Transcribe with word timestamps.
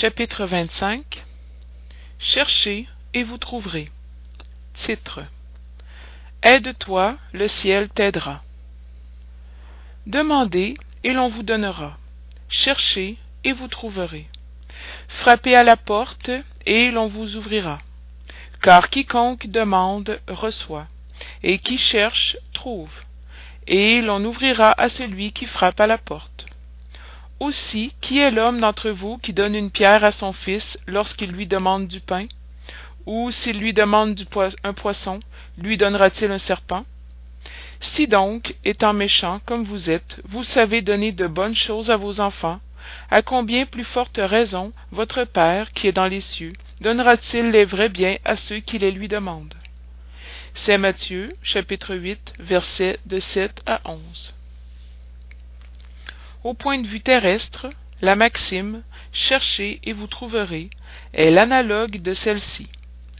Chapitre 0.00 0.44
25 0.44 1.24
Cherchez 2.20 2.86
et 3.14 3.24
vous 3.24 3.36
trouverez. 3.36 3.90
Titre 4.72 5.24
Aide-toi, 6.40 7.16
le 7.32 7.48
ciel 7.48 7.88
t'aidera. 7.88 8.44
Demandez 10.06 10.76
et 11.02 11.12
l'on 11.12 11.26
vous 11.26 11.42
donnera. 11.42 11.98
Cherchez 12.48 13.16
et 13.42 13.50
vous 13.50 13.66
trouverez. 13.66 14.28
Frappez 15.08 15.56
à 15.56 15.64
la 15.64 15.76
porte 15.76 16.30
et 16.64 16.92
l'on 16.92 17.08
vous 17.08 17.34
ouvrira. 17.34 17.80
Car 18.62 18.90
quiconque 18.90 19.48
demande 19.48 20.20
reçoit, 20.28 20.86
et 21.42 21.58
qui 21.58 21.76
cherche 21.76 22.36
trouve, 22.52 23.02
et 23.66 24.00
l'on 24.00 24.24
ouvrira 24.24 24.80
à 24.80 24.90
celui 24.90 25.32
qui 25.32 25.46
frappe 25.46 25.80
à 25.80 25.88
la 25.88 25.98
porte. 25.98 26.37
Aussi, 27.40 27.94
qui 28.00 28.18
est 28.18 28.30
l'homme 28.30 28.60
d'entre 28.60 28.90
vous 28.90 29.18
qui 29.18 29.32
donne 29.32 29.54
une 29.54 29.70
pierre 29.70 30.02
à 30.04 30.12
son 30.12 30.32
fils 30.32 30.76
lorsqu'il 30.86 31.30
lui 31.30 31.46
demande 31.46 31.86
du 31.86 32.00
pain? 32.00 32.26
Ou 33.06 33.30
s'il 33.30 33.58
lui 33.58 33.72
demande 33.72 34.20
un 34.64 34.72
poisson, 34.72 35.20
lui 35.56 35.76
donnera-t-il 35.76 36.30
un 36.30 36.38
serpent? 36.38 36.84
Si 37.80 38.08
donc, 38.08 38.56
étant 38.64 38.92
méchant 38.92 39.40
comme 39.46 39.62
vous 39.62 39.88
êtes, 39.88 40.20
vous 40.24 40.42
savez 40.42 40.82
donner 40.82 41.12
de 41.12 41.28
bonnes 41.28 41.54
choses 41.54 41.90
à 41.90 41.96
vos 41.96 42.20
enfants, 42.20 42.60
à 43.10 43.22
combien 43.22 43.66
plus 43.66 43.84
forte 43.84 44.18
raison 44.22 44.72
votre 44.90 45.24
Père 45.24 45.72
qui 45.72 45.86
est 45.86 45.92
dans 45.92 46.06
les 46.06 46.20
cieux 46.20 46.52
donnera-t-il 46.80 47.50
les 47.50 47.64
vrais 47.64 47.88
biens 47.88 48.16
à 48.24 48.36
ceux 48.36 48.58
qui 48.58 48.78
les 48.78 48.90
lui 48.90 49.08
demandent? 49.08 49.54
C'est 50.54 50.78
Matthieu, 50.78 51.32
chapitre 51.42 51.94
8, 51.94 52.34
versets 52.40 52.98
de 53.06 53.20
7 53.20 53.62
à 53.66 53.80
11. 53.84 54.34
Au 56.44 56.54
point 56.54 56.78
de 56.78 56.86
vue 56.86 57.00
terrestre, 57.00 57.68
la 58.00 58.14
maxime 58.14 58.84
Cherchez 59.12 59.80
et 59.82 59.92
vous 59.92 60.06
trouverez 60.06 60.70
est 61.12 61.30
l'analogue 61.30 62.00
de 62.00 62.12
celle-ci. 62.12 62.68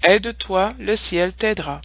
Aide-toi, 0.05 0.75
le 0.79 0.95
ciel 0.95 1.33
t'aidera. 1.33 1.81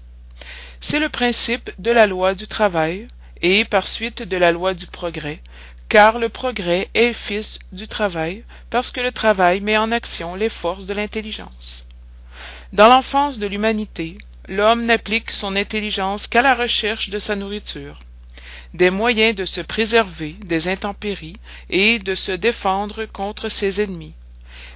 C'est 0.79 0.99
le 0.99 1.09
principe 1.09 1.71
de 1.79 1.89
la 1.89 2.05
loi 2.05 2.35
du 2.35 2.45
travail 2.45 3.07
et 3.41 3.65
par 3.65 3.87
suite 3.87 4.21
de 4.21 4.37
la 4.37 4.51
loi 4.51 4.75
du 4.75 4.85
progrès, 4.85 5.41
car 5.89 6.19
le 6.19 6.29
progrès 6.29 6.89
est 6.93 7.13
fils 7.13 7.57
du 7.71 7.87
travail, 7.87 8.43
parce 8.69 8.91
que 8.91 9.01
le 9.01 9.11
travail 9.11 9.59
met 9.59 9.77
en 9.77 9.91
action 9.91 10.35
les 10.35 10.49
forces 10.49 10.85
de 10.85 10.93
l'intelligence. 10.93 11.85
Dans 12.73 12.87
l'enfance 12.87 13.39
de 13.39 13.47
l'humanité, 13.47 14.19
l'homme 14.47 14.85
n'applique 14.85 15.31
son 15.31 15.55
intelligence 15.55 16.27
qu'à 16.27 16.43
la 16.43 16.53
recherche 16.53 17.09
de 17.09 17.17
sa 17.17 17.35
nourriture 17.35 17.99
des 18.73 18.89
moyens 18.89 19.35
de 19.35 19.45
se 19.45 19.61
préserver 19.61 20.35
des 20.45 20.67
intempéries 20.67 21.37
et 21.69 21.99
de 21.99 22.15
se 22.15 22.31
défendre 22.31 23.05
contre 23.05 23.49
ses 23.49 23.81
ennemis. 23.81 24.13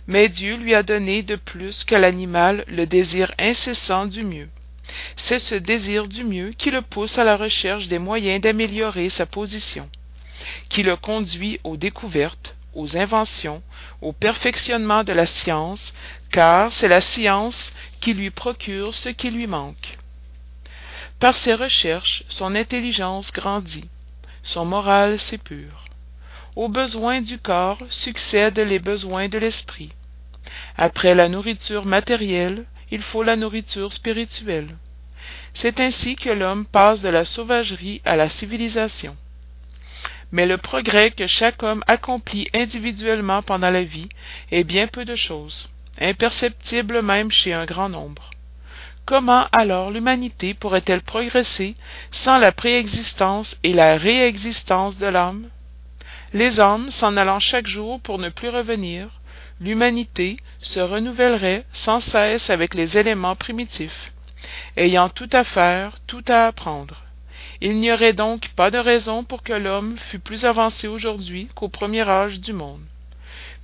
Mais 0.07 0.29
Dieu 0.29 0.55
lui 0.55 0.73
a 0.73 0.83
donné 0.83 1.23
de 1.23 1.35
plus 1.35 1.83
qu'à 1.83 1.99
l'animal 1.99 2.63
le 2.67 2.85
désir 2.85 3.33
incessant 3.37 4.05
du 4.05 4.23
mieux. 4.23 4.49
C'est 5.15 5.39
ce 5.39 5.55
désir 5.55 6.07
du 6.07 6.23
mieux 6.23 6.51
qui 6.51 6.71
le 6.71 6.81
pousse 6.81 7.17
à 7.17 7.23
la 7.23 7.35
recherche 7.35 7.87
des 7.87 7.99
moyens 7.99 8.41
d'améliorer 8.41 9.09
sa 9.09 9.25
position, 9.25 9.89
qui 10.69 10.83
le 10.83 10.95
conduit 10.95 11.59
aux 11.63 11.77
découvertes, 11.77 12.55
aux 12.73 12.95
inventions, 12.95 13.61
au 14.01 14.13
perfectionnement 14.13 15.03
de 15.03 15.13
la 15.13 15.25
science, 15.25 15.93
car 16.31 16.71
c'est 16.71 16.87
la 16.87 17.01
science 17.01 17.71
qui 17.99 18.13
lui 18.13 18.29
procure 18.29 18.93
ce 18.93 19.09
qui 19.09 19.29
lui 19.29 19.47
manque. 19.47 19.86
Par 21.19 21.35
ses 21.35 21.55
recherches, 21.55 22.23
son 22.27 22.53
intelligence 22.53 23.33
grandit, 23.33 23.89
son 24.43 24.65
moral 24.65 25.19
s'épure. 25.19 25.85
Aux 26.55 26.69
besoins 26.69 27.21
du 27.21 27.39
corps 27.39 27.81
succèdent 27.89 28.59
les 28.59 28.77
besoins 28.77 29.27
de 29.27 29.39
l'esprit. 29.39 29.91
Après 30.77 31.15
la 31.15 31.27
nourriture 31.27 31.85
matérielle, 31.85 32.65
il 32.91 33.01
faut 33.01 33.23
la 33.23 33.35
nourriture 33.35 33.91
spirituelle. 33.93 34.77
C'est 35.55 35.79
ainsi 35.79 36.15
que 36.15 36.29
l'homme 36.29 36.65
passe 36.65 37.01
de 37.01 37.09
la 37.09 37.25
sauvagerie 37.25 37.99
à 38.05 38.15
la 38.15 38.29
civilisation. 38.29 39.17
Mais 40.31 40.45
le 40.45 40.57
progrès 40.57 41.09
que 41.09 41.25
chaque 41.25 41.63
homme 41.63 41.83
accomplit 41.87 42.47
individuellement 42.53 43.41
pendant 43.41 43.71
la 43.71 43.83
vie 43.83 44.09
est 44.51 44.63
bien 44.63 44.85
peu 44.85 45.03
de 45.03 45.15
chose, 45.15 45.67
imperceptible 45.99 47.01
même 47.01 47.31
chez 47.31 47.53
un 47.53 47.65
grand 47.65 47.89
nombre. 47.89 48.29
Comment 49.07 49.47
alors 49.53 49.89
l'humanité 49.89 50.53
pourrait-elle 50.53 51.01
progresser 51.01 51.75
sans 52.11 52.37
la 52.37 52.51
préexistence 52.51 53.57
et 53.63 53.71
la 53.71 53.95
réexistence 53.95 54.97
de 54.97 55.07
l'âme? 55.07 55.47
Les 56.33 56.59
âmes 56.59 56.91
s'en 56.91 57.15
allant 57.15 57.39
chaque 57.39 57.67
jour 57.67 58.01
pour 58.01 58.19
ne 58.19 58.27
plus 58.27 58.49
revenir, 58.49 59.07
l'humanité 59.61 60.35
se 60.59 60.81
renouvellerait 60.81 61.63
sans 61.71 62.01
cesse 62.01 62.49
avec 62.49 62.73
les 62.73 62.97
éléments 62.97 63.37
primitifs, 63.37 64.11
ayant 64.75 65.07
tout 65.07 65.29
à 65.31 65.45
faire, 65.45 65.99
tout 66.05 66.25
à 66.27 66.47
apprendre. 66.47 67.03
Il 67.61 67.77
n'y 67.77 67.93
aurait 67.93 68.11
donc 68.11 68.49
pas 68.57 68.71
de 68.71 68.77
raison 68.77 69.23
pour 69.23 69.41
que 69.41 69.53
l'homme 69.53 69.97
fût 69.97 70.19
plus 70.19 70.43
avancé 70.43 70.89
aujourd'hui 70.89 71.47
qu'au 71.55 71.69
premier 71.69 72.09
âge 72.09 72.41
du 72.41 72.51
monde 72.51 72.83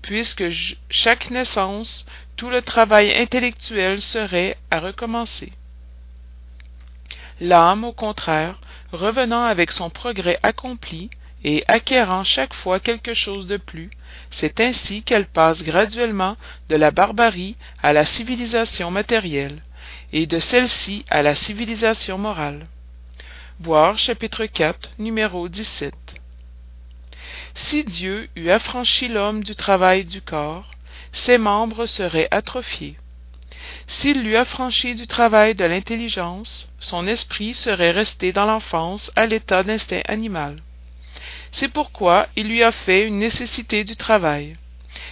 puisque 0.03 0.43
chaque 0.89 1.31
naissance, 1.31 2.05
tout 2.35 2.49
le 2.49 2.61
travail 2.61 3.15
intellectuel 3.15 4.01
serait 4.01 4.57
à 4.69 4.79
recommencer. 4.79 5.51
L'âme, 7.39 7.83
au 7.83 7.93
contraire, 7.93 8.59
revenant 8.91 9.43
avec 9.43 9.71
son 9.71 9.89
progrès 9.89 10.37
accompli 10.43 11.09
et 11.43 11.63
acquérant 11.67 12.23
chaque 12.23 12.53
fois 12.53 12.79
quelque 12.79 13.13
chose 13.13 13.47
de 13.47 13.57
plus, 13.57 13.89
c'est 14.29 14.61
ainsi 14.61 15.03
qu'elle 15.03 15.25
passe 15.25 15.63
graduellement 15.63 16.37
de 16.69 16.75
la 16.75 16.91
barbarie 16.91 17.55
à 17.81 17.91
la 17.91 18.05
civilisation 18.05 18.91
matérielle, 18.91 19.61
et 20.11 20.27
de 20.27 20.39
celle-ci 20.39 21.05
à 21.09 21.23
la 21.23 21.33
civilisation 21.33 22.17
morale. 22.17 22.67
Voir 23.59 23.97
chapitre 23.97 24.45
4, 24.45 24.91
numéro 24.99 25.49
17. 25.49 25.93
Si 27.55 27.83
Dieu 27.83 28.29
eût 28.35 28.49
affranchi 28.49 29.07
l'homme 29.07 29.43
du 29.43 29.55
travail 29.55 30.05
du 30.05 30.21
corps, 30.21 30.69
ses 31.11 31.37
membres 31.37 31.85
seraient 31.85 32.27
atrophiés. 32.31 32.97
S'il 33.87 34.23
l'eût 34.23 34.37
affranchi 34.37 34.95
du 34.95 35.07
travail 35.07 35.55
de 35.55 35.65
l'intelligence, 35.65 36.69
son 36.79 37.05
esprit 37.05 37.53
serait 37.53 37.91
resté 37.91 38.31
dans 38.31 38.45
l'enfance 38.45 39.11
à 39.15 39.25
l'état 39.25 39.63
d'instinct 39.63 40.01
animal. 40.07 40.61
C'est 41.51 41.67
pourquoi 41.67 42.27
il 42.35 42.47
lui 42.47 42.63
a 42.63 42.71
fait 42.71 43.05
une 43.05 43.19
nécessité 43.19 43.83
du 43.83 43.95
travail. 43.95 44.55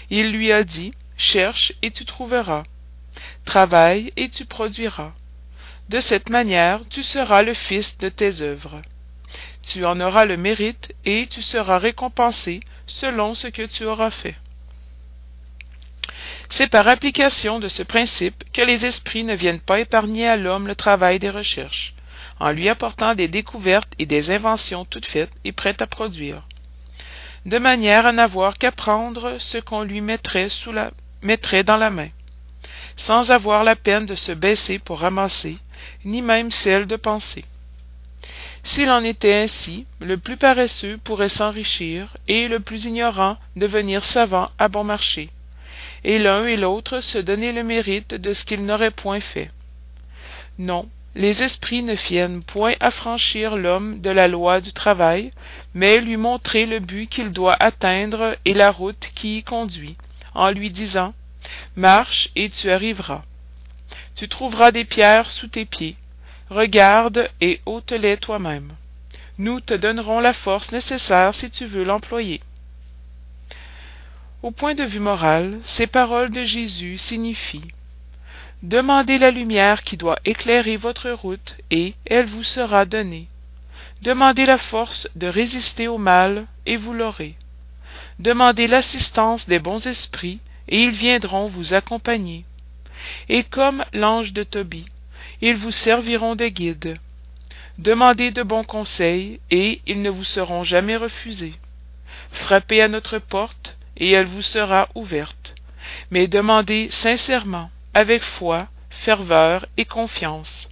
Il 0.09 0.31
lui 0.31 0.51
a 0.51 0.63
dit 0.63 0.93
Cherche 1.17 1.73
et 1.81 1.91
tu 1.91 2.05
trouveras. 2.05 2.63
Travaille 3.45 4.11
et 4.17 4.29
tu 4.29 4.45
produiras. 4.45 5.13
De 5.89 5.99
cette 5.99 6.29
manière 6.29 6.81
tu 6.89 7.03
seras 7.03 7.43
le 7.43 7.53
fils 7.53 7.97
de 7.99 8.09
tes 8.09 8.41
œuvres 8.41 8.81
tu 9.63 9.85
en 9.85 9.99
auras 9.99 10.25
le 10.25 10.37
mérite 10.37 10.93
et 11.05 11.27
tu 11.27 11.41
seras 11.41 11.77
récompensé 11.77 12.61
selon 12.87 13.35
ce 13.35 13.47
que 13.47 13.65
tu 13.65 13.85
auras 13.85 14.11
fait. 14.11 14.35
C'est 16.49 16.67
par 16.67 16.87
application 16.87 17.59
de 17.59 17.67
ce 17.67 17.81
principe 17.81 18.43
que 18.51 18.61
les 18.61 18.85
esprits 18.85 19.23
ne 19.23 19.35
viennent 19.35 19.61
pas 19.61 19.79
épargner 19.79 20.27
à 20.27 20.35
l'homme 20.35 20.67
le 20.67 20.75
travail 20.75 21.17
des 21.17 21.29
recherches, 21.29 21.93
en 22.39 22.51
lui 22.51 22.67
apportant 22.67 23.15
des 23.15 23.29
découvertes 23.29 23.93
et 23.99 24.05
des 24.05 24.31
inventions 24.31 24.83
toutes 24.83 25.05
faites 25.05 25.31
et 25.45 25.53
prêtes 25.53 25.81
à 25.81 25.87
produire, 25.87 26.43
de 27.45 27.57
manière 27.57 28.05
à 28.05 28.11
n'avoir 28.11 28.57
qu'à 28.57 28.71
prendre 28.71 29.37
ce 29.39 29.59
qu'on 29.59 29.83
lui 29.83 30.01
mettrait, 30.01 30.49
dans 31.63 31.77
la 31.77 31.89
main, 31.89 32.09
sans 32.97 33.31
avoir 33.31 33.63
la 33.63 33.77
peine 33.77 34.05
de 34.05 34.15
se 34.15 34.33
baisser 34.33 34.77
pour 34.77 34.99
ramasser, 34.99 35.57
ni 36.03 36.21
même 36.21 36.51
celle 36.51 36.85
de 36.85 36.97
penser. 36.97 37.45
S'il 38.63 38.89
en 38.89 39.03
était 39.03 39.33
ainsi, 39.33 39.85
le 39.99 40.17
plus 40.17 40.37
paresseux 40.37 40.99
pourrait 41.03 41.29
s'enrichir, 41.29 42.15
et 42.27 42.47
le 42.47 42.59
plus 42.59 42.85
ignorant 42.85 43.37
devenir 43.55 44.03
savant 44.03 44.49
à 44.59 44.67
bon 44.67 44.83
marché, 44.83 45.29
et 46.03 46.19
l'un 46.19 46.45
et 46.45 46.57
l'autre 46.57 47.01
se 47.01 47.17
donner 47.17 47.51
le 47.51 47.63
mérite 47.63 48.13
de 48.13 48.33
ce 48.33 48.45
qu'ils 48.45 48.65
n'auraient 48.65 48.91
point 48.91 49.19
fait. 49.19 49.49
Non, 50.59 50.87
les 51.15 51.43
esprits 51.43 51.83
ne 51.83 51.93
viennent 51.93 52.43
point 52.43 52.75
affranchir 52.79 53.57
l'homme 53.57 53.99
de 53.99 54.09
la 54.09 54.27
loi 54.27 54.61
du 54.61 54.71
travail, 54.71 55.31
mais 55.73 55.99
lui 55.99 56.15
montrer 56.15 56.65
le 56.65 56.79
but 56.79 57.07
qu'il 57.07 57.31
doit 57.31 57.57
atteindre 57.59 58.37
et 58.45 58.53
la 58.53 58.71
route 58.71 59.11
qui 59.15 59.39
y 59.39 59.43
conduit, 59.43 59.97
en 60.33 60.51
lui 60.51 60.69
disant 60.69 61.13
Marche 61.75 62.29
et 62.35 62.49
tu 62.49 62.71
arriveras. 62.71 63.23
Tu 64.15 64.29
trouveras 64.29 64.71
des 64.71 64.85
pierres 64.85 65.29
sous 65.29 65.47
tes 65.47 65.65
pieds, 65.65 65.97
Regarde 66.51 67.29
et 67.39 67.61
ôte-les 67.65 68.17
toi-même. 68.17 68.73
Nous 69.37 69.61
te 69.61 69.73
donnerons 69.73 70.19
la 70.19 70.33
force 70.33 70.73
nécessaire 70.73 71.33
si 71.33 71.49
tu 71.49 71.65
veux 71.65 71.85
l'employer. 71.85 72.41
Au 74.43 74.51
point 74.51 74.75
de 74.75 74.83
vue 74.83 74.99
moral, 74.99 75.59
ces 75.63 75.87
paroles 75.87 76.29
de 76.29 76.43
Jésus 76.43 76.97
signifient 76.97 77.71
Demandez 78.63 79.17
la 79.17 79.31
lumière 79.31 79.83
qui 79.83 79.95
doit 79.95 80.19
éclairer 80.25 80.75
votre 80.75 81.11
route, 81.11 81.55
et 81.71 81.93
elle 82.05 82.25
vous 82.25 82.43
sera 82.43 82.83
donnée. 82.83 83.29
Demandez 84.01 84.45
la 84.45 84.57
force 84.57 85.07
de 85.15 85.27
résister 85.27 85.87
au 85.87 85.97
mal, 85.97 86.47
et 86.65 86.75
vous 86.75 86.93
l'aurez. 86.93 87.35
Demandez 88.19 88.67
l'assistance 88.67 89.47
des 89.47 89.59
bons 89.59 89.87
esprits, 89.87 90.41
et 90.67 90.83
ils 90.83 90.91
viendront 90.91 91.47
vous 91.47 91.73
accompagner. 91.73 92.43
Et 93.29 93.45
comme 93.45 93.85
l'ange 93.93 94.33
de 94.33 94.43
Tobie, 94.43 94.87
ils 95.41 95.55
vous 95.55 95.71
serviront 95.71 96.35
de 96.35 96.47
guide. 96.47 96.97
Demandez 97.77 98.31
de 98.31 98.43
bons 98.43 98.63
conseils, 98.63 99.39
et 99.49 99.81
ils 99.87 100.01
ne 100.01 100.09
vous 100.09 100.23
seront 100.23 100.63
jamais 100.63 100.95
refusés. 100.95 101.55
Frappez 102.31 102.81
à 102.81 102.87
notre 102.87 103.17
porte, 103.17 103.77
et 103.97 104.11
elle 104.11 104.27
vous 104.27 104.41
sera 104.41 104.89
ouverte. 104.93 105.55
Mais 106.11 106.27
demandez 106.27 106.89
sincèrement, 106.91 107.71
avec 107.93 108.21
foi, 108.21 108.67
ferveur 108.89 109.65
et 109.77 109.85
confiance. 109.85 110.69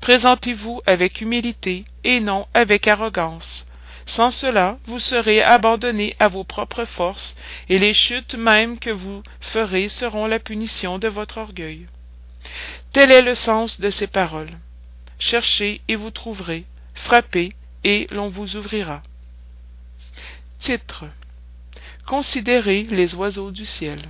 Présentez-vous 0.00 0.80
avec 0.86 1.20
humilité 1.20 1.84
et 2.04 2.20
non 2.20 2.46
avec 2.54 2.86
arrogance. 2.86 3.66
Sans 4.06 4.30
cela, 4.30 4.78
vous 4.86 5.00
serez 5.00 5.42
abandonné 5.42 6.16
à 6.18 6.28
vos 6.28 6.44
propres 6.44 6.84
forces, 6.84 7.36
et 7.68 7.78
les 7.78 7.94
chutes 7.94 8.34
mêmes 8.34 8.78
que 8.78 8.90
vous 8.90 9.22
ferez 9.40 9.88
seront 9.88 10.26
la 10.26 10.38
punition 10.38 10.98
de 10.98 11.08
votre 11.08 11.38
orgueil. 11.38 11.86
Tel 12.92 13.10
est 13.10 13.22
le 13.22 13.34
sens 13.34 13.80
de 13.80 13.90
ces 13.90 14.06
paroles. 14.06 14.58
Cherchez 15.18 15.80
et 15.88 15.96
vous 15.96 16.10
trouverez, 16.10 16.64
frappez 16.94 17.52
et 17.84 18.06
l'on 18.10 18.28
vous 18.28 18.56
ouvrira. 18.56 19.02
Titre. 20.58 21.04
Considérez 22.06 22.84
les 22.84 23.14
oiseaux 23.14 23.50
du 23.50 23.64
ciel. 23.64 24.00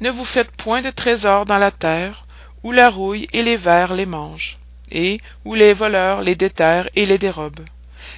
Ne 0.00 0.10
vous 0.10 0.24
faites 0.24 0.50
point 0.50 0.80
de 0.80 0.90
trésors 0.90 1.46
dans 1.46 1.58
la 1.58 1.70
terre, 1.70 2.26
où 2.62 2.72
la 2.72 2.90
rouille 2.90 3.28
et 3.32 3.42
les 3.42 3.56
vers 3.56 3.94
les 3.94 4.06
mangent, 4.06 4.58
et 4.90 5.20
où 5.44 5.54
les 5.54 5.72
voleurs 5.72 6.22
les 6.22 6.34
déterrent 6.34 6.88
et 6.94 7.06
les 7.06 7.18
dérobent. 7.18 7.66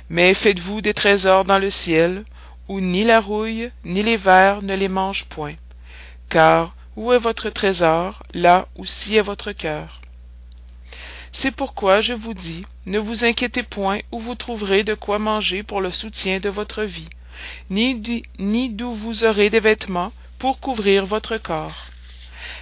Mais 0.09 0.35
faites-vous 0.35 0.81
des 0.81 0.95
trésors 0.95 1.45
dans 1.45 1.59
le 1.59 1.71
ciel, 1.71 2.25
où 2.69 2.81
ni 2.81 3.05
la 3.05 3.21
rouille 3.21 3.71
ni 3.85 4.03
les 4.03 4.17
vers 4.17 4.63
ne 4.63 4.75
les 4.75 4.89
mangent 4.89 5.27
point. 5.27 5.57
Car 6.31 6.75
où 6.97 7.13
est 7.13 7.19
votre 7.19 7.51
trésor, 7.51 8.23
là 8.33 8.69
aussi 8.77 9.17
est 9.17 9.23
votre 9.23 9.53
cœur. 9.53 10.01
C'est 11.33 11.51
pourquoi 11.51 12.01
je 12.01 12.13
vous 12.13 12.35
dis, 12.35 12.65
ne 12.87 12.99
vous 12.99 13.25
inquiétez 13.25 13.65
point 13.65 14.01
où 14.13 14.21
vous 14.21 14.37
trouverez 14.37 14.85
de 14.85 14.95
quoi 14.95 15.19
manger 15.19 15.63
pour 15.63 15.81
le 15.81 15.91
soutien 15.91 16.39
de 16.39 16.49
votre 16.49 16.85
vie, 16.85 17.09
ni 17.71 18.69
d'où 18.69 18.95
vous 18.95 19.25
aurez 19.25 19.51
des 19.51 19.61
vêtements 19.61 20.13
pour 20.39 20.61
couvrir 20.61 21.07
votre 21.07 21.37
corps. 21.39 21.87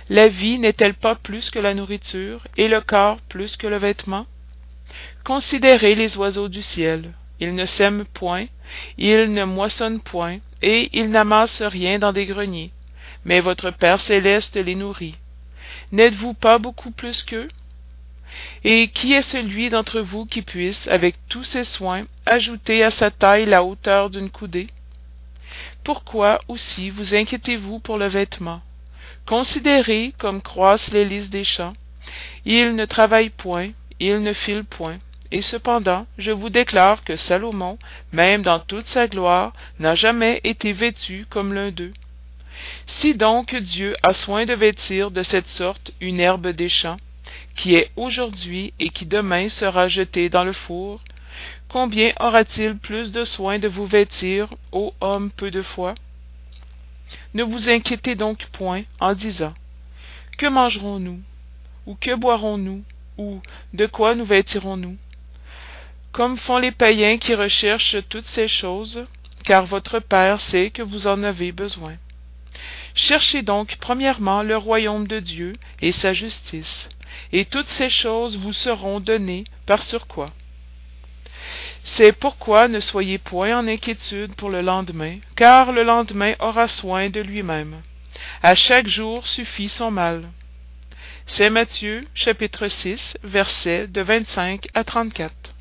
La 0.08 0.28
vie 0.28 0.58
n'est-elle 0.58 0.94
pas 0.94 1.14
plus 1.14 1.50
que 1.50 1.58
la 1.58 1.74
nourriture, 1.74 2.46
et 2.56 2.68
le 2.68 2.80
corps 2.80 3.18
plus 3.28 3.56
que 3.56 3.66
le 3.66 3.76
vêtement? 3.76 4.26
Considérez 5.24 5.94
les 5.94 6.16
oiseaux 6.16 6.48
du 6.48 6.62
ciel. 6.62 7.12
Ils 7.40 7.54
ne 7.54 7.66
sèment 7.66 8.04
point, 8.04 8.46
ils 8.98 9.32
ne 9.32 9.44
moissonnent 9.44 10.00
point, 10.00 10.38
et 10.62 10.88
ils 10.92 11.10
n'amassent 11.10 11.62
rien 11.62 11.98
dans 11.98 12.12
des 12.12 12.26
greniers. 12.26 12.70
Mais 13.24 13.40
votre 13.40 13.70
Père 13.70 14.00
céleste 14.00 14.56
les 14.56 14.74
nourrit. 14.74 15.16
N'êtes-vous 15.92 16.34
pas 16.34 16.58
beaucoup 16.58 16.90
plus 16.90 17.22
qu'eux? 17.22 17.48
Et 18.64 18.88
qui 18.88 19.12
est 19.12 19.22
celui 19.22 19.68
d'entre 19.70 20.00
vous 20.00 20.24
qui 20.24 20.42
puisse, 20.42 20.88
avec 20.88 21.16
tous 21.28 21.44
ses 21.44 21.64
soins, 21.64 22.04
ajouter 22.26 22.82
à 22.82 22.90
sa 22.90 23.10
taille 23.10 23.46
la 23.46 23.62
hauteur 23.62 24.10
d'une 24.10 24.30
coudée? 24.30 24.68
Pourquoi 25.84 26.40
aussi 26.48 26.90
vous 26.90 27.14
inquiétez-vous 27.14 27.78
pour 27.80 27.98
le 27.98 28.06
vêtement? 28.06 28.62
Considérez 29.26 30.14
comme 30.18 30.40
croissent 30.40 30.92
les 30.92 31.04
lys 31.04 31.30
des 31.30 31.44
champs. 31.44 31.74
Ils 32.44 32.74
ne 32.74 32.84
travaillent 32.84 33.30
point, 33.30 33.70
ils 34.00 34.20
ne 34.20 34.32
filent 34.32 34.64
point. 34.64 34.98
Et 35.30 35.42
cependant, 35.42 36.06
je 36.18 36.30
vous 36.30 36.50
déclare 36.50 37.04
que 37.04 37.16
Salomon, 37.16 37.78
même 38.12 38.42
dans 38.42 38.60
toute 38.60 38.86
sa 38.86 39.06
gloire, 39.06 39.52
n'a 39.78 39.94
jamais 39.94 40.40
été 40.44 40.72
vêtu 40.72 41.26
comme 41.30 41.54
l'un 41.54 41.70
d'eux. 41.70 41.92
Si 42.86 43.14
donc 43.14 43.54
Dieu 43.54 43.96
a 44.02 44.12
soin 44.12 44.44
de 44.44 44.54
vêtir 44.54 45.10
de 45.10 45.22
cette 45.22 45.46
sorte 45.46 45.92
une 46.00 46.20
herbe 46.20 46.48
des 46.48 46.68
champs, 46.68 46.98
qui 47.56 47.74
est 47.74 47.90
aujourd'hui 47.96 48.72
et 48.78 48.90
qui 48.90 49.06
demain 49.06 49.48
sera 49.48 49.88
jetée 49.88 50.28
dans 50.28 50.44
le 50.44 50.52
four, 50.52 51.00
combien 51.68 52.12
aura-t-il 52.20 52.76
plus 52.76 53.12
de 53.12 53.24
soin 53.24 53.58
de 53.58 53.68
vous 53.68 53.86
vêtir, 53.86 54.48
ô 54.72 54.94
homme 55.00 55.30
peu 55.30 55.50
de 55.50 55.62
foi? 55.62 55.94
Ne 57.34 57.42
vous 57.42 57.68
inquiétez 57.70 58.14
donc 58.14 58.46
point 58.46 58.84
en 59.00 59.14
disant 59.14 59.54
Que 60.38 60.46
mangerons-nous? 60.46 61.20
Ou 61.86 61.94
que 61.94 62.14
boirons-nous? 62.14 62.82
Ou 63.18 63.42
de 63.74 63.86
quoi 63.86 64.14
nous 64.14 64.24
vêtirons-nous? 64.24 64.96
Comme 66.12 66.36
font 66.36 66.58
les 66.58 66.70
païens 66.70 67.18
qui 67.18 67.34
recherchent 67.34 67.96
toutes 68.08 68.26
ces 68.26 68.48
choses, 68.48 69.04
car 69.44 69.66
votre 69.66 69.98
Père 69.98 70.40
sait 70.40 70.70
que 70.70 70.82
vous 70.82 71.06
en 71.06 71.22
avez 71.22 71.52
besoin. 71.52 71.96
Cherchez 72.94 73.42
donc 73.42 73.76
premièrement 73.80 74.42
le 74.42 74.56
royaume 74.56 75.06
de 75.06 75.18
Dieu 75.18 75.54
et 75.80 75.92
sa 75.92 76.12
justice, 76.12 76.88
et 77.32 77.44
toutes 77.44 77.68
ces 77.68 77.90
choses 77.90 78.36
vous 78.36 78.52
seront 78.52 79.00
données 79.00 79.44
par 79.66 79.82
surcroît. 79.82 80.32
C'est 81.84 82.12
pourquoi 82.12 82.68
ne 82.68 82.80
soyez 82.80 83.18
point 83.18 83.58
en 83.58 83.66
inquiétude 83.66 84.34
pour 84.34 84.50
le 84.50 84.60
lendemain, 84.60 85.18
car 85.36 85.72
le 85.72 85.82
lendemain 85.82 86.34
aura 86.38 86.68
soin 86.68 87.10
de 87.10 87.20
lui-même. 87.20 87.82
À 88.42 88.54
chaque 88.54 88.86
jour 88.86 89.26
suffit 89.26 89.68
son 89.68 89.90
mal. 89.90 90.28
C'est 91.26 91.50
Matthieu 91.50 92.04
chapitre 92.14 92.68
6 92.68 93.16
versets 93.24 93.86
de 93.88 94.00
25 94.00 94.68
à 94.74 94.84
34. 94.84 95.54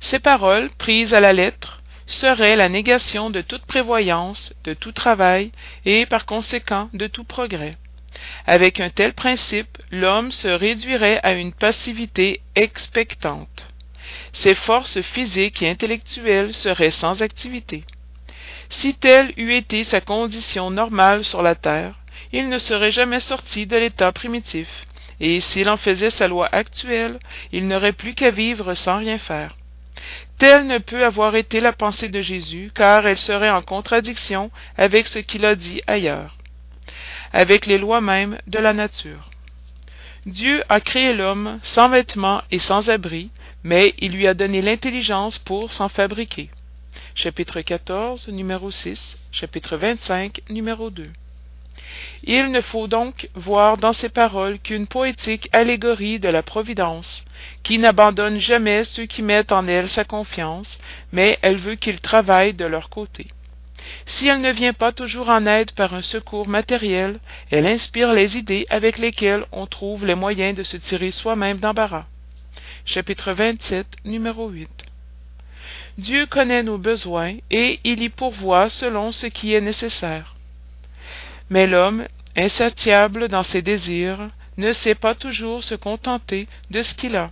Ces 0.00 0.18
paroles, 0.18 0.70
prises 0.78 1.14
à 1.14 1.20
la 1.20 1.32
lettre, 1.32 1.79
seraient 2.10 2.56
la 2.56 2.68
négation 2.68 3.30
de 3.30 3.40
toute 3.40 3.64
prévoyance, 3.66 4.52
de 4.64 4.74
tout 4.74 4.92
travail, 4.92 5.52
et 5.84 6.06
par 6.06 6.26
conséquent 6.26 6.88
de 6.92 7.06
tout 7.06 7.24
progrès. 7.24 7.76
Avec 8.46 8.80
un 8.80 8.90
tel 8.90 9.12
principe, 9.14 9.78
l'homme 9.90 10.32
se 10.32 10.48
réduirait 10.48 11.20
à 11.22 11.32
une 11.32 11.52
passivité 11.52 12.40
expectante 12.56 13.70
ses 14.32 14.54
forces 14.54 15.00
physiques 15.00 15.62
et 15.62 15.70
intellectuelles 15.70 16.54
seraient 16.54 16.90
sans 16.90 17.22
activité. 17.22 17.84
Si 18.68 18.94
telle 18.94 19.32
eût 19.36 19.54
été 19.54 19.84
sa 19.84 20.00
condition 20.00 20.70
normale 20.70 21.24
sur 21.24 21.42
la 21.42 21.54
terre, 21.54 21.94
il 22.32 22.48
ne 22.48 22.58
serait 22.58 22.90
jamais 22.90 23.20
sorti 23.20 23.66
de 23.66 23.76
l'état 23.76 24.12
primitif, 24.12 24.86
et 25.18 25.40
s'il 25.40 25.68
en 25.68 25.76
faisait 25.76 26.10
sa 26.10 26.28
loi 26.28 26.48
actuelle, 26.52 27.18
il 27.52 27.66
n'aurait 27.66 27.92
plus 27.92 28.14
qu'à 28.14 28.30
vivre 28.30 28.74
sans 28.74 28.98
rien 28.98 29.18
faire. 29.18 29.56
Telle 30.38 30.66
ne 30.66 30.78
peut 30.78 31.04
avoir 31.04 31.36
été 31.36 31.60
la 31.60 31.72
pensée 31.72 32.08
de 32.08 32.20
Jésus, 32.20 32.70
car 32.74 33.06
elle 33.06 33.18
serait 33.18 33.50
en 33.50 33.62
contradiction 33.62 34.50
avec 34.76 35.06
ce 35.06 35.18
qu'il 35.18 35.44
a 35.44 35.54
dit 35.54 35.82
ailleurs, 35.86 36.36
avec 37.32 37.66
les 37.66 37.78
lois 37.78 38.00
mêmes 38.00 38.38
de 38.46 38.58
la 38.58 38.72
nature. 38.72 39.30
Dieu 40.26 40.62
a 40.68 40.80
créé 40.80 41.14
l'homme 41.14 41.58
sans 41.62 41.88
vêtements 41.88 42.42
et 42.50 42.58
sans 42.58 42.90
abri, 42.90 43.30
mais 43.64 43.94
il 43.98 44.12
lui 44.12 44.26
a 44.26 44.34
donné 44.34 44.62
l'intelligence 44.62 45.38
pour 45.38 45.72
s'en 45.72 45.88
fabriquer. 45.88 46.50
Chapitre 47.14 47.60
14, 47.60 48.28
numéro 48.28 48.70
6, 48.70 49.16
chapitre 49.32 49.76
25, 49.76 50.40
numéro 50.50 50.90
2. 50.90 51.10
Il 52.24 52.50
ne 52.50 52.60
faut 52.60 52.86
donc 52.86 53.28
voir 53.34 53.78
dans 53.78 53.92
ces 53.92 54.08
paroles 54.08 54.58
qu'une 54.58 54.86
poétique 54.86 55.48
allégorie 55.52 56.20
de 56.20 56.28
la 56.28 56.42
Providence, 56.42 57.24
qui 57.62 57.78
n'abandonne 57.78 58.36
jamais 58.36 58.84
ceux 58.84 59.06
qui 59.06 59.22
mettent 59.22 59.52
en 59.52 59.66
elle 59.66 59.88
sa 59.88 60.04
confiance, 60.04 60.78
mais 61.12 61.38
elle 61.42 61.56
veut 61.56 61.76
qu'ils 61.76 62.00
travaillent 62.00 62.54
de 62.54 62.66
leur 62.66 62.90
côté. 62.90 63.28
Si 64.04 64.28
elle 64.28 64.40
ne 64.40 64.52
vient 64.52 64.74
pas 64.74 64.92
toujours 64.92 65.30
en 65.30 65.46
aide 65.46 65.72
par 65.72 65.94
un 65.94 66.02
secours 66.02 66.48
matériel, 66.48 67.18
elle 67.50 67.66
inspire 67.66 68.12
les 68.12 68.36
idées 68.36 68.66
avec 68.68 68.98
lesquelles 68.98 69.46
on 69.52 69.66
trouve 69.66 70.04
les 70.04 70.14
moyens 70.14 70.56
de 70.56 70.62
se 70.62 70.76
tirer 70.76 71.10
soi-même 71.10 71.58
d'embarras. 71.58 72.06
Chapitre 72.84 73.32
27, 73.32 73.86
numéro 74.04 74.48
8. 74.48 74.68
Dieu 75.98 76.26
connaît 76.26 76.62
nos 76.62 76.78
besoins 76.78 77.36
et 77.50 77.80
il 77.84 78.02
y 78.02 78.08
pourvoit 78.08 78.68
selon 78.68 79.12
ce 79.12 79.26
qui 79.26 79.54
est 79.54 79.60
nécessaire. 79.60 80.34
Mais 81.50 81.66
l'homme, 81.66 82.06
insatiable 82.36 83.28
dans 83.28 83.42
ses 83.42 83.60
désirs, 83.60 84.30
ne 84.56 84.72
sait 84.72 84.94
pas 84.94 85.14
toujours 85.14 85.64
se 85.64 85.74
contenter 85.74 86.46
de 86.70 86.80
ce 86.80 86.94
qu'il 86.94 87.16
a. 87.16 87.30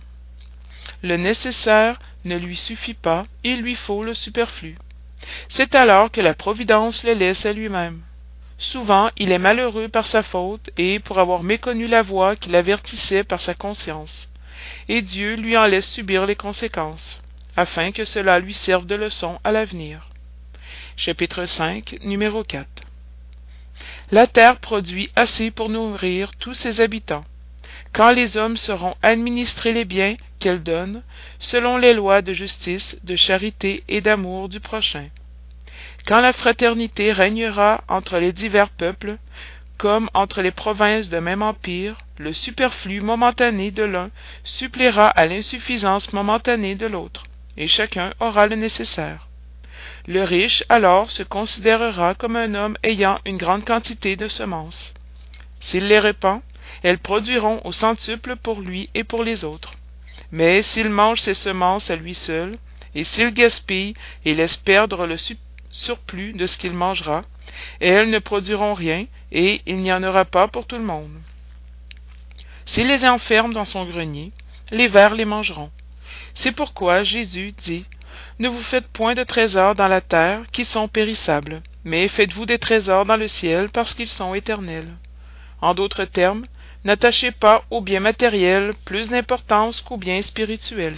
Le 1.01 1.15
nécessaire 1.15 1.99
ne 2.25 2.37
lui 2.37 2.57
suffit 2.57 2.93
pas, 2.93 3.25
il 3.45 3.61
lui 3.61 3.75
faut 3.75 4.03
le 4.03 4.13
superflu. 4.13 4.77
C'est 5.47 5.73
alors 5.75 6.11
que 6.11 6.21
la 6.21 6.33
Providence 6.33 7.03
le 7.05 7.13
laisse 7.13 7.45
à 7.45 7.53
lui-même. 7.53 8.01
Souvent 8.57 9.09
il 9.15 9.31
est 9.31 9.39
malheureux 9.39 9.87
par 9.87 10.07
sa 10.07 10.21
faute 10.21 10.69
et 10.77 10.99
pour 10.99 11.19
avoir 11.19 11.43
méconnu 11.43 11.87
la 11.87 12.01
voie 12.01 12.35
qui 12.35 12.49
l'avertissait 12.49 13.23
par 13.23 13.39
sa 13.39 13.53
conscience, 13.53 14.29
et 14.89 15.01
Dieu 15.01 15.35
lui 15.35 15.55
en 15.55 15.65
laisse 15.65 15.89
subir 15.89 16.25
les 16.25 16.35
conséquences, 16.35 17.21
afin 17.55 17.93
que 17.93 18.03
cela 18.03 18.39
lui 18.39 18.53
serve 18.53 18.85
de 18.85 18.95
leçon 18.95 19.39
à 19.45 19.51
l'avenir. 19.51 20.09
Chapitre 20.97 21.45
5, 21.45 21.99
numéro 22.01 22.43
4 22.43 22.88
La 24.11 24.27
terre 24.27 24.57
produit 24.57 25.09
assez 25.15 25.51
pour 25.51 25.69
nourrir 25.69 26.31
tous 26.37 26.53
ses 26.53 26.81
habitants. 26.81 27.25
Quand 27.93 28.11
les 28.11 28.37
hommes 28.37 28.57
sauront 28.57 28.95
administrer 29.01 29.73
les 29.73 29.85
biens 29.85 30.15
qu'elle 30.39 30.61
donne, 30.63 31.03
selon 31.39 31.77
les 31.77 31.93
lois 31.93 32.21
de 32.21 32.33
justice, 32.33 32.97
de 33.03 33.15
charité 33.15 33.83
et 33.87 34.01
d'amour 34.01 34.49
du 34.49 34.59
prochain. 34.59 35.07
quand 36.05 36.21
la 36.21 36.33
fraternité 36.33 37.11
régnera 37.11 37.83
entre 37.87 38.17
les 38.17 38.33
divers 38.33 38.69
peuples, 38.69 39.17
comme 39.77 40.09
entre 40.13 40.41
les 40.41 40.51
provinces 40.51 41.09
d'un 41.09 41.21
même 41.21 41.41
empire, 41.41 41.97
le 42.17 42.33
superflu 42.33 42.99
momentané 42.99 43.71
de 43.71 43.83
l'un 43.83 44.09
suppléera 44.43 45.07
à 45.07 45.25
l'insuffisance 45.25 46.11
momentanée 46.11 46.75
de 46.75 46.85
l'autre, 46.85 47.23
et 47.55 47.67
chacun 47.67 48.13
aura 48.19 48.45
le 48.47 48.57
nécessaire. 48.57 49.28
Le 50.07 50.23
riche 50.23 50.63
alors 50.69 51.11
se 51.11 51.23
considérera 51.23 52.15
comme 52.15 52.35
un 52.35 52.55
homme 52.55 52.77
ayant 52.83 53.19
une 53.25 53.37
grande 53.37 53.65
quantité 53.65 54.15
de 54.15 54.27
semences. 54.27 54.93
S'il 55.59 55.87
les 55.87 55.99
répand, 55.99 56.41
elles 56.83 56.99
produiront 56.99 57.61
au 57.65 57.71
centuple 57.71 58.35
pour 58.35 58.61
lui 58.61 58.89
et 58.95 59.03
pour 59.03 59.23
les 59.23 59.43
autres. 59.43 59.73
Mais 60.31 60.61
s'il 60.61 60.89
mange 60.89 61.21
ses 61.21 61.33
semences 61.33 61.89
à 61.89 61.95
lui 61.95 62.15
seul, 62.15 62.57
et 62.95 63.03
s'il 63.03 63.33
gaspille 63.33 63.93
et 64.25 64.33
laisse 64.33 64.57
perdre 64.57 65.05
le 65.05 65.17
surplus 65.71 66.33
de 66.33 66.47
ce 66.47 66.57
qu'il 66.57 66.73
mangera, 66.73 67.23
elles 67.79 68.09
ne 68.09 68.19
produiront 68.19 68.73
rien, 68.73 69.05
et 69.31 69.61
il 69.65 69.77
n'y 69.77 69.91
en 69.91 70.03
aura 70.03 70.25
pas 70.25 70.47
pour 70.47 70.65
tout 70.65 70.77
le 70.77 70.83
monde. 70.83 71.11
S'il 72.65 72.87
les 72.87 73.05
enferme 73.05 73.53
dans 73.53 73.65
son 73.65 73.85
grenier, 73.85 74.31
les 74.71 74.87
vers 74.87 75.15
les 75.15 75.25
mangeront. 75.25 75.71
C'est 76.35 76.51
pourquoi 76.51 77.01
Jésus 77.01 77.51
dit 77.51 77.85
Ne 78.39 78.47
vous 78.47 78.61
faites 78.61 78.87
point 78.87 79.13
de 79.13 79.23
trésors 79.23 79.75
dans 79.75 79.87
la 79.87 80.01
terre 80.01 80.43
qui 80.51 80.65
sont 80.65 80.87
périssables, 80.87 81.61
mais 81.83 82.07
faites-vous 82.07 82.45
des 82.45 82.57
trésors 82.57 83.05
dans 83.05 83.17
le 83.17 83.27
ciel 83.27 83.69
parce 83.69 83.93
qu'ils 83.93 84.07
sont 84.09 84.33
éternels. 84.33 84.89
En 85.61 85.73
d'autres 85.73 86.05
termes, 86.05 86.45
n'attachez 86.85 87.31
pas 87.31 87.63
aux 87.69 87.81
biens 87.81 87.99
matériels 87.99 88.73
plus 88.85 89.09
d'importance 89.09 89.81
qu'aux 89.81 89.97
biens 89.97 90.21
spirituels. 90.21 90.97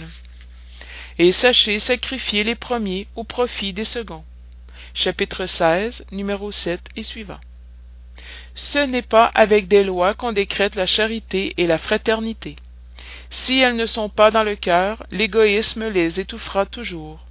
Et 1.18 1.32
sachez 1.32 1.80
sacrifier 1.80 2.44
les 2.44 2.54
premiers 2.54 3.06
au 3.16 3.24
profit 3.24 3.72
des 3.72 3.84
seconds. 3.84 4.24
Chapitre 4.94 5.46
16, 5.46 6.04
numéro 6.12 6.52
7 6.52 6.80
et 6.96 7.02
suivant. 7.02 7.40
Ce 8.54 8.78
n'est 8.78 9.02
pas 9.02 9.30
avec 9.34 9.68
des 9.68 9.84
lois 9.84 10.14
qu'on 10.14 10.32
décrète 10.32 10.74
la 10.74 10.86
charité 10.86 11.54
et 11.56 11.66
la 11.66 11.78
fraternité. 11.78 12.56
Si 13.32 13.60
elles 13.60 13.76
ne 13.76 13.86
sont 13.86 14.10
pas 14.10 14.30
dans 14.30 14.42
le 14.42 14.56
cœur, 14.56 15.06
l'égoïsme 15.10 15.88
les 15.88 16.20
étouffera 16.20 16.66
toujours. 16.66 17.24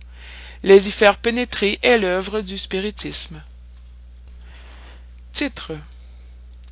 Les 0.64 0.88
y 0.88 0.92
faire 0.92 1.18
pénétrer 1.18 1.78
est 1.84 2.00
l'œuvre 2.00 2.42
du 2.42 2.58
spiritisme. 2.58 3.44
Titre 5.32 5.74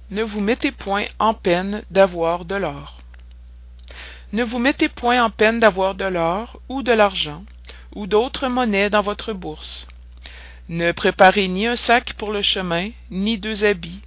ne 0.10 0.24
vous 0.24 0.42
mettez 0.42 0.72
point 0.72 1.06
en 1.20 1.36
peine 1.36 1.84
d'avoir 1.92 2.44
de 2.44 2.56
l'or. 2.56 2.98
Ne 4.34 4.44
vous 4.44 4.58
mettez 4.58 4.90
point 4.90 5.24
en 5.24 5.30
peine 5.30 5.60
d'avoir 5.60 5.94
de 5.94 6.06
l'or 6.06 6.60
ou 6.68 6.82
de 6.82 6.92
l'argent 6.92 7.44
ou 7.94 8.08
d'autres 8.08 8.48
monnaies 8.48 8.90
dans 8.90 9.02
votre 9.02 9.34
bourse. 9.34 9.88
Ne 10.70 10.92
préparez 10.92 11.48
ni 11.48 11.68
un 11.68 11.76
sac 11.76 12.14
pour 12.14 12.32
le 12.32 12.42
chemin, 12.42 12.90
ni 13.12 13.38
deux 13.38 13.64
habits, 13.64 14.02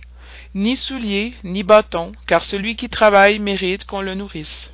ni 0.57 0.75
souliers, 0.75 1.35
ni 1.45 1.63
bâtons, 1.63 2.11
car 2.27 2.43
celui 2.43 2.75
qui 2.75 2.89
travaille 2.89 3.39
mérite 3.39 3.85
qu'on 3.85 4.01
le 4.01 4.17
nourrisse. 4.17 4.73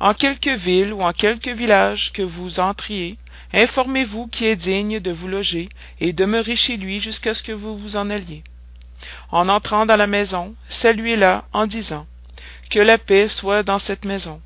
En 0.00 0.14
quelque 0.14 0.50
ville 0.50 0.92
ou 0.92 1.02
en 1.02 1.12
quelque 1.12 1.50
village 1.50 2.12
que 2.12 2.22
vous 2.22 2.60
entriez, 2.60 3.16
informez-vous 3.52 4.26
qui 4.26 4.46
est 4.46 4.56
digne 4.56 5.00
de 5.00 5.10
vous 5.12 5.28
loger 5.28 5.68
et 6.00 6.12
demeurez 6.12 6.56
chez 6.56 6.76
lui 6.76 7.00
jusqu'à 7.00 7.34
ce 7.34 7.42
que 7.42 7.52
vous 7.52 7.74
vous 7.74 7.96
en 7.96 8.10
alliez 8.10 8.42
en 9.30 9.48
entrant 9.48 9.86
dans 9.86 9.96
la 9.96 10.06
maison, 10.06 10.54
saluez-la 10.68 11.44
en 11.52 11.66
disant 11.66 12.06
Que 12.70 12.78
la 12.78 12.98
paix 12.98 13.28
soit 13.28 13.62
dans 13.62 13.78
cette 13.78 14.04
maison. 14.04 14.40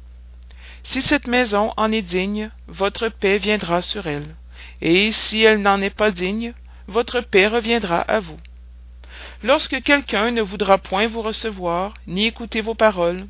Si 0.83 1.03
cette 1.03 1.27
maison 1.27 1.73
en 1.77 1.93
est 1.93 2.03
digne, 2.03 2.51
votre 2.67 3.09
paix 3.09 3.39
viendra 3.39 3.83
sur 3.83 4.07
elle, 4.07 4.35
et 4.81 5.13
si 5.13 5.43
elle 5.43 5.61
n'en 5.61 5.81
est 5.81 5.91
pas 5.95 6.11
digne, 6.11 6.55
votre 6.87 7.21
paix 7.21 7.47
reviendra 7.47 8.01
à 8.01 8.21
vous. 8.21 8.39
Lorsque 9.43 9.83
quelqu'un 9.83 10.31
ne 10.31 10.43
voudra 10.43 10.79
point 10.79 11.07
vous 11.07 11.23
recevoir, 11.23 11.95
ni 12.07 12.27
écouter 12.27 12.61
vos 12.61 12.75
paroles, 12.75 13.27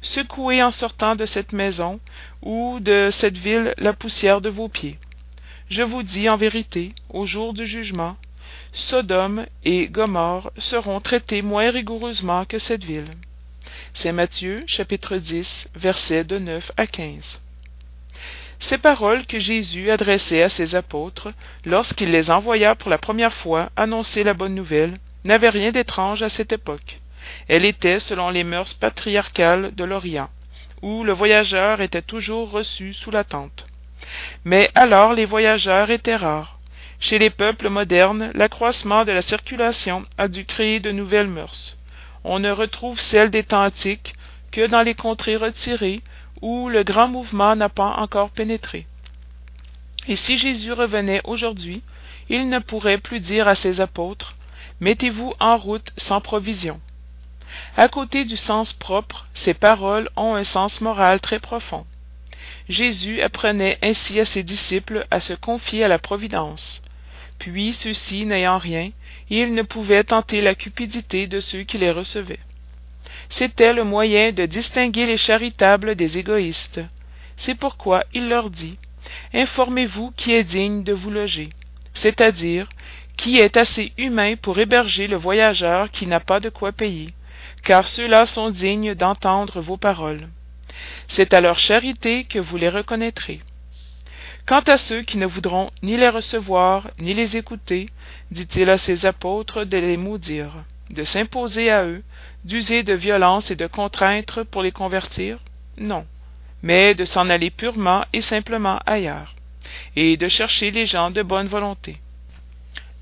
secouez 0.00 0.62
en 0.62 0.70
sortant 0.70 1.16
de 1.16 1.26
cette 1.26 1.52
maison 1.52 2.00
ou 2.42 2.78
de 2.80 3.08
cette 3.10 3.38
ville 3.38 3.74
la 3.78 3.92
poussière 3.92 4.40
de 4.40 4.48
vos 4.48 4.68
pieds. 4.68 4.98
Je 5.70 5.82
vous 5.82 6.02
dis 6.02 6.28
en 6.28 6.36
vérité, 6.36 6.94
au 7.10 7.26
jour 7.26 7.52
du 7.52 7.66
jugement, 7.66 8.16
Sodome 8.72 9.46
et 9.64 9.88
Gomorre 9.88 10.50
seront 10.58 11.00
traités 11.00 11.42
moins 11.42 11.70
rigoureusement 11.70 12.44
que 12.44 12.58
cette 12.58 12.84
ville. 12.84 13.10
C'est 13.94 14.12
Matthieu 14.12 14.64
chapitre 14.66 15.16
10 15.16 15.68
versets 15.74 16.24
de 16.24 16.38
9 16.38 16.72
à 16.76 16.86
15. 16.86 17.40
Ces 18.60 18.78
paroles 18.78 19.26
que 19.26 19.38
Jésus 19.38 19.90
adressait 19.90 20.42
à 20.42 20.48
ses 20.48 20.74
apôtres 20.74 21.32
lorsqu'il 21.64 22.10
les 22.10 22.30
envoya 22.30 22.74
pour 22.74 22.90
la 22.90 22.98
première 22.98 23.32
fois 23.32 23.70
annoncer 23.76 24.24
la 24.24 24.34
bonne 24.34 24.54
nouvelle 24.54 24.98
n'avaient 25.24 25.48
rien 25.48 25.70
d'étrange 25.70 26.22
à 26.22 26.28
cette 26.28 26.52
époque. 26.52 27.00
Elle 27.48 27.64
était 27.64 28.00
selon 28.00 28.30
les 28.30 28.44
mœurs 28.44 28.74
patriarcales 28.74 29.74
de 29.74 29.84
l'Orient, 29.84 30.28
où 30.82 31.04
le 31.04 31.12
voyageur 31.12 31.80
était 31.80 32.02
toujours 32.02 32.50
reçu 32.50 32.92
sous 32.92 33.10
la 33.10 33.24
tente. 33.24 33.66
Mais 34.44 34.70
alors 34.74 35.12
les 35.12 35.24
voyageurs 35.24 35.90
étaient 35.90 36.16
rares 36.16 36.58
chez 37.00 37.18
les 37.18 37.30
peuples 37.30 37.68
modernes, 37.68 38.32
l'accroissement 38.34 39.04
de 39.04 39.12
la 39.12 39.22
circulation 39.22 40.04
a 40.18 40.26
dû 40.26 40.44
créer 40.44 40.80
de 40.80 40.90
nouvelles 40.90 41.28
mœurs. 41.28 41.76
On 42.24 42.40
ne 42.40 42.50
retrouve 42.50 42.98
celles 42.98 43.30
des 43.30 43.44
temps 43.44 43.64
antiques 43.64 44.14
que 44.50 44.66
dans 44.66 44.82
les 44.82 44.94
contrées 44.94 45.36
retirées 45.36 46.02
où 46.42 46.68
le 46.68 46.82
grand 46.82 47.08
mouvement 47.08 47.54
n'a 47.54 47.68
pas 47.68 47.94
encore 47.98 48.30
pénétré. 48.30 48.86
Et 50.08 50.16
si 50.16 50.36
Jésus 50.36 50.72
revenait 50.72 51.20
aujourd'hui, 51.24 51.82
il 52.28 52.48
ne 52.48 52.58
pourrait 52.58 52.98
plus 52.98 53.20
dire 53.20 53.46
à 53.46 53.54
ses 53.54 53.80
apôtres 53.80 54.34
Mettez-vous 54.80 55.34
en 55.40 55.56
route 55.56 55.92
sans 55.96 56.20
provision. 56.20 56.80
À 57.76 57.88
côté 57.88 58.24
du 58.24 58.36
sens 58.36 58.72
propre, 58.72 59.26
ces 59.34 59.54
paroles 59.54 60.10
ont 60.16 60.34
un 60.34 60.44
sens 60.44 60.80
moral 60.80 61.20
très 61.20 61.40
profond. 61.40 61.86
Jésus 62.68 63.22
apprenait 63.22 63.78
ainsi 63.82 64.20
à 64.20 64.24
ses 64.24 64.42
disciples 64.42 65.06
à 65.10 65.20
se 65.20 65.32
confier 65.32 65.84
à 65.84 65.88
la 65.88 65.98
providence, 65.98 66.82
puis 67.38 67.72
ceux-ci 67.72 68.26
n'ayant 68.26 68.58
rien, 68.58 68.90
ils 69.30 69.54
ne 69.54 69.62
pouvaient 69.62 70.04
tenter 70.04 70.40
la 70.40 70.54
cupidité 70.54 71.26
de 71.26 71.40
ceux 71.40 71.62
qui 71.62 71.78
les 71.78 71.90
recevaient. 71.90 72.40
C'était 73.28 73.72
le 73.72 73.84
moyen 73.84 74.32
de 74.32 74.46
distinguer 74.46 75.06
les 75.06 75.16
charitables 75.16 75.94
des 75.94 76.18
égoïstes. 76.18 76.80
C'est 77.36 77.54
pourquoi 77.54 78.04
il 78.12 78.28
leur 78.28 78.50
dit 78.50 78.78
Informez-vous 79.32 80.12
qui 80.16 80.32
est 80.32 80.44
digne 80.44 80.82
de 80.82 80.92
vous 80.92 81.10
loger, 81.10 81.50
c'est-à-dire 81.94 82.68
qui 83.16 83.38
est 83.38 83.56
assez 83.56 83.92
humain 83.98 84.36
pour 84.36 84.58
héberger 84.58 85.06
le 85.06 85.16
voyageur 85.16 85.90
qui 85.90 86.06
n'a 86.06 86.20
pas 86.20 86.40
de 86.40 86.48
quoi 86.48 86.72
payer, 86.72 87.12
car 87.62 87.88
ceux-là 87.88 88.26
sont 88.26 88.50
dignes 88.50 88.94
d'entendre 88.94 89.60
vos 89.60 89.76
paroles. 89.76 90.28
C'est 91.06 91.34
à 91.34 91.40
leur 91.40 91.58
charité 91.58 92.24
que 92.24 92.38
vous 92.38 92.56
les 92.56 92.68
reconnaîtrez. 92.68 93.40
Quant 94.46 94.60
à 94.60 94.78
ceux 94.78 95.02
qui 95.02 95.18
ne 95.18 95.26
voudront 95.26 95.70
ni 95.82 95.96
les 95.96 96.08
recevoir, 96.08 96.88
ni 96.98 97.12
les 97.12 97.36
écouter, 97.36 97.90
dit-il 98.30 98.70
à 98.70 98.78
ses 98.78 99.04
apôtres 99.04 99.64
de 99.64 99.76
les 99.76 99.98
maudire, 99.98 100.52
de 100.90 101.04
s'imposer 101.04 101.70
à 101.70 101.84
eux, 101.84 102.02
d'user 102.44 102.82
de 102.82 102.94
violence 102.94 103.50
et 103.50 103.56
de 103.56 103.66
contraintes 103.66 104.42
pour 104.44 104.62
les 104.62 104.72
convertir? 104.72 105.38
Non, 105.76 106.06
mais 106.62 106.94
de 106.94 107.04
s'en 107.04 107.28
aller 107.28 107.50
purement 107.50 108.04
et 108.12 108.22
simplement 108.22 108.78
ailleurs, 108.86 109.34
et 109.96 110.16
de 110.16 110.28
chercher 110.28 110.70
les 110.70 110.86
gens 110.86 111.10
de 111.10 111.22
bonne 111.22 111.48
volonté. 111.48 111.98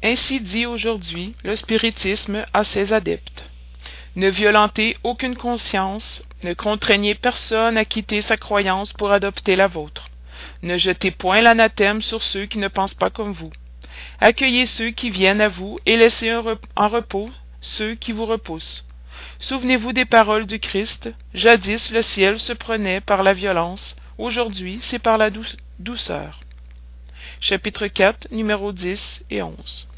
Ainsi 0.02 0.40
dit 0.40 0.66
aujourd'hui 0.66 1.34
le 1.44 1.54
spiritisme 1.54 2.44
à 2.52 2.64
ses 2.64 2.92
adeptes. 2.92 3.48
Ne 4.16 4.28
violentez 4.30 4.96
aucune 5.02 5.36
conscience, 5.36 6.22
ne 6.42 6.54
contraignez 6.54 7.14
personne 7.14 7.76
à 7.76 7.84
quitter 7.84 8.22
sa 8.22 8.38
croyance 8.38 8.94
pour 8.94 9.12
adopter 9.12 9.56
la 9.56 9.66
vôtre. 9.66 10.08
Ne 10.62 10.78
jetez 10.78 11.10
point 11.10 11.42
l'anathème 11.42 12.00
sur 12.00 12.22
ceux 12.22 12.46
qui 12.46 12.56
ne 12.58 12.68
pensent 12.68 12.94
pas 12.94 13.10
comme 13.10 13.32
vous. 13.32 13.52
Accueillez 14.20 14.64
ceux 14.64 14.90
qui 14.90 15.10
viennent 15.10 15.42
à 15.42 15.48
vous 15.48 15.78
et 15.84 15.98
laissez 15.98 16.32
en 16.34 16.88
repos 16.88 17.30
ceux 17.60 17.94
qui 17.94 18.12
vous 18.12 18.24
repoussent. 18.24 18.86
Souvenez-vous 19.38 19.92
des 19.92 20.06
paroles 20.06 20.46
du 20.46 20.60
Christ. 20.60 21.10
Jadis 21.34 21.90
le 21.92 22.00
ciel 22.00 22.38
se 22.38 22.54
prenait 22.54 23.02
par 23.02 23.22
la 23.22 23.34
violence, 23.34 23.96
aujourd'hui 24.16 24.78
c'est 24.80 24.98
par 24.98 25.18
la 25.18 25.30
douceur. 25.78 26.40
Chapitre 27.40 27.86
4, 27.86 28.28
numéros 28.30 28.72
10 28.72 29.24
et 29.30 29.42
11. 29.42 29.88